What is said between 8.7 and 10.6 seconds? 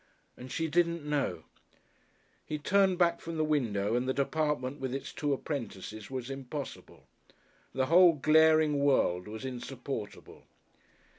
world was insupportable.